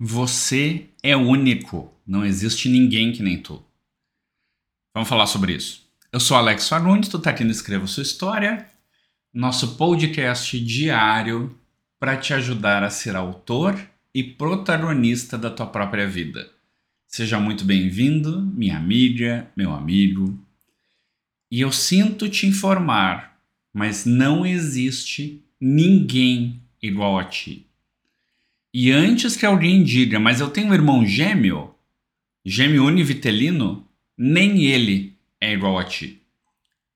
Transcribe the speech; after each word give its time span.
Você 0.00 0.90
é 1.02 1.16
único. 1.16 1.92
Não 2.06 2.24
existe 2.24 2.68
ninguém 2.68 3.10
que 3.10 3.20
nem 3.20 3.36
tu. 3.42 3.60
Vamos 4.94 5.08
falar 5.08 5.26
sobre 5.26 5.54
isso. 5.54 5.88
Eu 6.12 6.20
sou 6.20 6.36
Alex 6.36 6.68
Fagundes, 6.68 7.08
tu 7.08 7.18
tá 7.18 7.30
aqui 7.30 7.42
no 7.42 7.50
Escreva 7.50 7.84
Sua 7.88 8.04
História, 8.04 8.70
nosso 9.34 9.76
podcast 9.76 10.58
diário 10.60 11.58
para 11.98 12.16
te 12.16 12.32
ajudar 12.32 12.84
a 12.84 12.90
ser 12.90 13.16
autor 13.16 13.76
e 14.14 14.22
protagonista 14.22 15.36
da 15.36 15.50
tua 15.50 15.66
própria 15.66 16.06
vida. 16.06 16.48
Seja 17.08 17.40
muito 17.40 17.64
bem-vindo, 17.64 18.40
minha 18.40 18.76
amiga, 18.76 19.50
meu 19.56 19.72
amigo. 19.72 20.38
E 21.50 21.60
eu 21.60 21.72
sinto 21.72 22.28
te 22.28 22.46
informar, 22.46 23.36
mas 23.74 24.06
não 24.06 24.46
existe 24.46 25.44
ninguém 25.60 26.62
igual 26.80 27.18
a 27.18 27.24
ti. 27.24 27.67
E 28.80 28.92
antes 28.92 29.34
que 29.34 29.44
alguém 29.44 29.82
diga, 29.82 30.20
mas 30.20 30.38
eu 30.38 30.50
tenho 30.50 30.68
um 30.68 30.72
irmão 30.72 31.04
gêmeo, 31.04 31.74
gêmeo 32.46 32.84
univitelino, 32.84 33.84
nem 34.16 34.66
ele 34.66 35.16
é 35.40 35.52
igual 35.52 35.76
a 35.76 35.82
ti. 35.82 36.22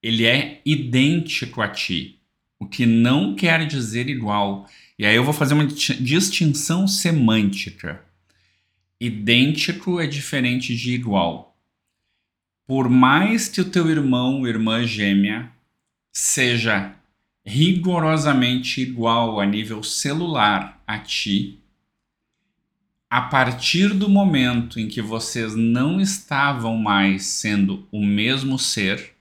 Ele 0.00 0.24
é 0.24 0.60
idêntico 0.64 1.60
a 1.60 1.66
ti, 1.66 2.20
o 2.56 2.68
que 2.68 2.86
não 2.86 3.34
quer 3.34 3.66
dizer 3.66 4.08
igual. 4.08 4.70
E 4.96 5.04
aí 5.04 5.16
eu 5.16 5.24
vou 5.24 5.34
fazer 5.34 5.54
uma 5.54 5.66
distinção 5.66 6.86
semântica. 6.86 8.00
Idêntico 9.00 9.98
é 9.98 10.06
diferente 10.06 10.76
de 10.76 10.92
igual. 10.92 11.58
Por 12.64 12.88
mais 12.88 13.48
que 13.48 13.60
o 13.60 13.68
teu 13.68 13.90
irmão 13.90 14.38
ou 14.38 14.46
irmã 14.46 14.86
gêmea 14.86 15.50
seja 16.12 16.94
rigorosamente 17.44 18.80
igual 18.80 19.40
a 19.40 19.44
nível 19.44 19.82
celular 19.82 20.80
a 20.86 20.96
ti, 21.00 21.58
a 23.12 23.20
partir 23.20 23.92
do 23.92 24.08
momento 24.08 24.80
em 24.80 24.88
que 24.88 25.02
vocês 25.02 25.54
não 25.54 26.00
estavam 26.00 26.78
mais 26.78 27.26
sendo 27.26 27.86
o 27.92 28.02
mesmo 28.02 28.58
ser, 28.58 29.14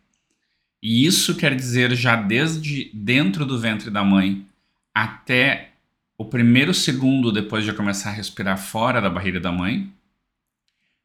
e 0.81 1.05
isso 1.05 1.35
quer 1.35 1.53
dizer 1.53 1.93
já 1.93 2.15
desde 2.15 2.89
dentro 2.93 3.45
do 3.45 3.59
ventre 3.59 3.89
da 3.89 4.01
mãe 4.01 4.47
até 4.93 5.71
o 6.17 6.23
primeiro 6.23 6.73
segundo 6.73 7.33
depois 7.33 7.65
de 7.65 7.73
começar 7.73 8.11
a 8.11 8.13
respirar 8.13 8.57
fora 8.57 9.01
da 9.01 9.09
barriga 9.09 9.41
da 9.41 9.51
mãe, 9.51 9.91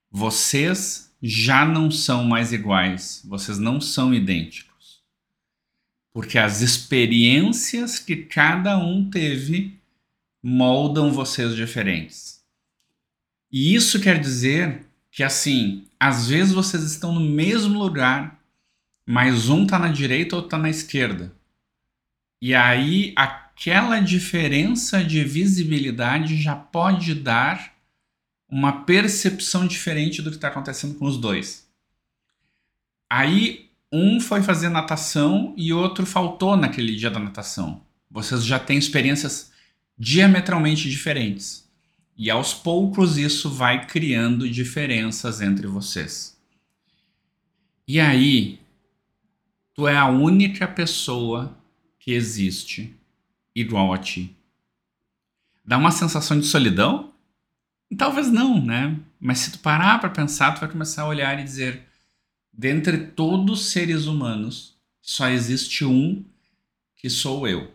vocês 0.09 1.13
já 1.21 1.65
não 1.65 1.91
são 1.91 2.23
mais 2.23 2.53
iguais, 2.53 3.21
vocês 3.25 3.59
não 3.59 3.81
são 3.81 4.15
idênticos. 4.15 5.03
Porque 6.13 6.39
as 6.39 6.61
experiências 6.61 7.99
que 7.99 8.15
cada 8.15 8.79
um 8.79 9.11
teve 9.11 9.77
moldam 10.41 11.11
vocês 11.11 11.57
diferentes. 11.57 12.36
E 13.51 13.75
isso 13.75 14.01
quer 14.01 14.21
dizer 14.21 14.87
que, 15.11 15.23
assim, 15.23 15.87
às 15.99 16.29
vezes 16.29 16.53
vocês 16.53 16.83
estão 16.83 17.13
no 17.13 17.21
mesmo 17.21 17.79
lugar, 17.79 18.39
mas 19.07 19.49
um 19.49 19.65
está 19.65 19.79
na 19.79 19.89
direita 19.89 20.37
ou 20.37 20.45
está 20.45 20.59
na 20.59 20.69
esquerda. 20.69 21.33
E 22.41 22.55
aí 22.55 23.15
aquela 23.17 24.01
diferença 24.01 25.03
de 25.03 25.25
visibilidade 25.25 26.41
já 26.41 26.55
pode 26.55 27.15
dar 27.15 27.75
uma 28.49 28.85
percepção 28.85 29.67
diferente 29.67 30.21
do 30.23 30.31
que 30.31 30.37
está 30.37 30.49
acontecendo 30.49 30.95
com 30.95 31.07
os 31.07 31.19
dois. 31.19 31.67
Aí 33.09 33.71
um 33.91 34.21
foi 34.21 34.43
fazer 34.43 34.69
natação 34.69 35.55
e 35.57 35.73
outro 35.73 36.05
faltou 36.05 36.57
naquele 36.57 36.95
dia 36.95 37.11
da 37.11 37.19
natação. 37.19 37.81
Vocês 38.11 38.45
já 38.45 38.59
têm 38.59 38.79
experiências 38.79 39.51
diametralmente 39.99 40.91
diferentes. 40.91 41.66
E 42.17 42.31
aos 42.31 42.55
poucos 42.55 43.19
isso 43.19 43.51
vai 43.51 43.87
criando 43.87 44.49
diferenças 44.49 45.41
entre 45.41 45.67
vocês. 45.67 46.37
E 47.87 48.01
aí, 48.01 48.59
tu 49.75 49.87
é 49.87 49.97
a 49.97 50.07
única 50.07 50.67
pessoa 50.67 51.57
que 51.99 52.13
existe 52.13 52.97
igual 53.55 53.93
a 53.93 53.99
ti. 53.99 54.35
Dá 55.65 55.77
uma 55.77 55.91
sensação 55.91 56.41
de 56.41 56.47
solidão? 56.47 57.13
Talvez 57.99 58.31
não, 58.31 58.65
né? 58.65 58.99
Mas 59.21 59.41
se 59.41 59.53
tu 59.53 59.59
parar 59.59 60.01
para 60.01 60.11
pensar, 60.11 60.53
tu 60.53 60.61
vai 60.61 60.71
começar 60.71 61.03
a 61.03 61.09
olhar 61.09 61.39
e 61.39 61.45
dizer: 61.45 61.87
dentre 62.53 62.99
todos 62.99 63.61
os 63.61 63.67
seres 63.71 64.07
humanos, 64.07 64.77
só 65.03 65.29
existe 65.29 65.85
um 65.85 66.25
que 66.97 67.11
sou 67.11 67.47
eu. 67.47 67.73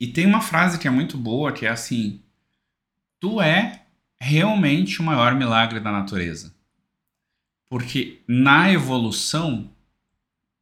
E 0.00 0.06
tem 0.06 0.26
uma 0.26 0.40
frase 0.40 0.78
que 0.78 0.88
é 0.88 0.90
muito 0.90 1.16
boa, 1.18 1.52
que 1.52 1.66
é 1.66 1.68
assim: 1.68 2.22
tu 3.20 3.40
é 3.40 3.82
realmente 4.18 5.00
o 5.00 5.04
maior 5.04 5.34
milagre 5.34 5.80
da 5.80 5.92
natureza. 5.92 6.54
Porque 7.68 8.22
na 8.26 8.70
evolução, 8.70 9.70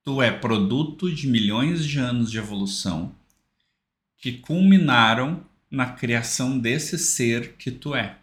tu 0.02 0.22
é 0.22 0.30
produto 0.30 1.12
de 1.12 1.26
milhões 1.26 1.84
de 1.84 1.98
anos 1.98 2.30
de 2.30 2.38
evolução 2.38 3.14
que 4.16 4.32
culminaram 4.32 5.44
na 5.70 5.86
criação 5.86 6.58
desse 6.58 6.98
ser 6.98 7.56
que 7.56 7.70
tu 7.70 7.94
é. 7.94 8.16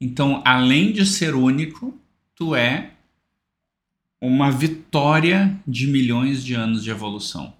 Então, 0.00 0.42
além 0.44 0.92
de 0.92 1.06
ser 1.06 1.34
único, 1.34 1.96
tu 2.34 2.56
é 2.56 2.92
uma 4.20 4.50
vitória 4.50 5.60
de 5.66 5.86
milhões 5.86 6.44
de 6.44 6.54
anos 6.54 6.82
de 6.82 6.90
evolução. 6.90 7.54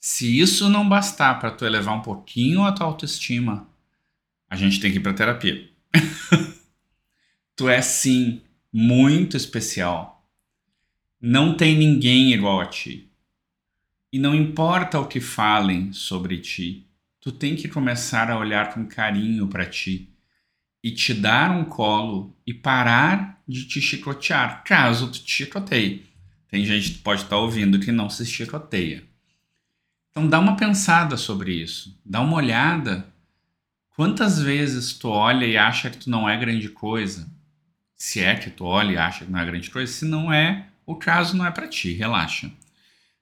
Se 0.00 0.38
isso 0.38 0.68
não 0.68 0.86
bastar 0.86 1.38
para 1.38 1.50
tu 1.50 1.64
elevar 1.64 1.96
um 1.96 2.02
pouquinho 2.02 2.64
a 2.64 2.72
tua 2.72 2.86
autoestima, 2.86 3.66
a 4.54 4.56
gente 4.56 4.78
tem 4.78 4.92
que 4.92 4.98
ir 4.98 5.00
para 5.00 5.12
terapia. 5.12 5.68
tu 7.56 7.68
é 7.68 7.82
sim 7.82 8.40
muito 8.72 9.36
especial. 9.36 10.24
Não 11.20 11.56
tem 11.56 11.76
ninguém 11.76 12.32
igual 12.32 12.60
a 12.60 12.66
ti. 12.66 13.10
E 14.12 14.18
não 14.18 14.32
importa 14.32 15.00
o 15.00 15.08
que 15.08 15.20
falem 15.20 15.92
sobre 15.92 16.38
ti, 16.38 16.86
tu 17.20 17.32
tem 17.32 17.56
que 17.56 17.66
começar 17.66 18.30
a 18.30 18.38
olhar 18.38 18.72
com 18.72 18.86
carinho 18.86 19.48
para 19.48 19.66
ti 19.66 20.08
e 20.80 20.92
te 20.92 21.12
dar 21.12 21.50
um 21.50 21.64
colo 21.64 22.36
e 22.46 22.54
parar 22.54 23.42
de 23.48 23.66
te 23.66 23.80
chicotear, 23.80 24.62
caso 24.62 25.10
tu 25.10 25.20
te 25.20 25.32
chicoteie. 25.32 26.06
Tem 26.48 26.64
gente 26.64 26.92
que 26.92 26.98
pode 26.98 27.22
estar 27.22 27.30
tá 27.30 27.42
ouvindo 27.42 27.80
que 27.80 27.90
não 27.90 28.08
se 28.08 28.24
chicoteia. 28.24 29.02
Então 30.12 30.28
dá 30.28 30.38
uma 30.38 30.56
pensada 30.56 31.16
sobre 31.16 31.54
isso, 31.54 32.00
dá 32.04 32.20
uma 32.20 32.36
olhada 32.36 33.12
Quantas 33.94 34.40
vezes 34.40 34.92
tu 34.92 35.08
olha 35.08 35.46
e 35.46 35.56
acha 35.56 35.88
que 35.88 35.98
tu 35.98 36.10
não 36.10 36.28
é 36.28 36.36
grande 36.36 36.68
coisa? 36.68 37.30
Se 37.94 38.18
é 38.18 38.34
que 38.34 38.50
tu 38.50 38.64
olha 38.64 38.92
e 38.92 38.96
acha 38.96 39.24
que 39.24 39.30
não 39.30 39.38
é 39.38 39.46
grande 39.46 39.70
coisa, 39.70 39.92
se 39.92 40.04
não 40.04 40.32
é, 40.32 40.68
o 40.84 40.96
caso 40.96 41.36
não 41.36 41.46
é 41.46 41.50
para 41.52 41.68
ti, 41.68 41.92
relaxa. 41.92 42.50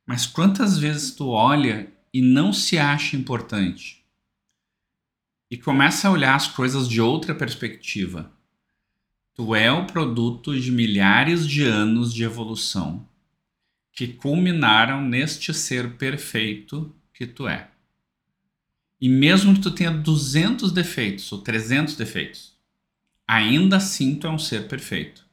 Mas 0.06 0.26
quantas 0.26 0.78
vezes 0.78 1.14
tu 1.14 1.28
olha 1.28 1.92
e 2.10 2.22
não 2.22 2.54
se 2.54 2.78
acha 2.78 3.14
importante? 3.16 4.02
E 5.50 5.58
começa 5.58 6.08
a 6.08 6.10
olhar 6.10 6.34
as 6.34 6.48
coisas 6.48 6.88
de 6.88 7.02
outra 7.02 7.34
perspectiva. 7.34 8.32
Tu 9.34 9.54
é 9.54 9.70
o 9.70 9.84
produto 9.84 10.58
de 10.58 10.72
milhares 10.72 11.46
de 11.46 11.64
anos 11.64 12.14
de 12.14 12.24
evolução 12.24 13.06
que 13.92 14.08
culminaram 14.08 15.02
neste 15.02 15.52
ser 15.52 15.98
perfeito 15.98 16.96
que 17.12 17.26
tu 17.26 17.46
é. 17.46 17.71
E 19.02 19.08
mesmo 19.08 19.52
que 19.52 19.60
tu 19.60 19.72
tenha 19.72 19.90
200 19.90 20.70
defeitos 20.70 21.32
ou 21.32 21.40
300 21.40 21.96
defeitos, 21.96 22.56
ainda 23.26 23.78
assim 23.78 24.14
tu 24.14 24.28
é 24.28 24.30
um 24.30 24.38
ser 24.38 24.68
perfeito. 24.68 25.26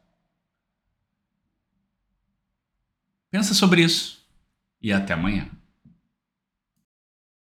Pensa 3.30 3.54
sobre 3.54 3.84
isso 3.84 4.26
e 4.82 4.92
até 4.92 5.14
amanhã. 5.14 5.52